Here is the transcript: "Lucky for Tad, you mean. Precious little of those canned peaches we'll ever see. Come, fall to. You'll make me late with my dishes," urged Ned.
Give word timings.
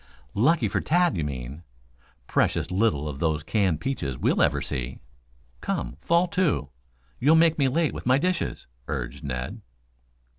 "Lucky 0.33 0.67
for 0.67 0.81
Tad, 0.81 1.15
you 1.15 1.23
mean. 1.23 1.61
Precious 2.25 2.71
little 2.71 3.07
of 3.07 3.19
those 3.19 3.43
canned 3.43 3.81
peaches 3.81 4.17
we'll 4.17 4.41
ever 4.41 4.59
see. 4.59 4.97
Come, 5.61 5.97
fall 6.01 6.27
to. 6.29 6.69
You'll 7.19 7.35
make 7.35 7.59
me 7.59 7.67
late 7.67 7.93
with 7.93 8.07
my 8.07 8.17
dishes," 8.17 8.65
urged 8.87 9.23
Ned. 9.23 9.61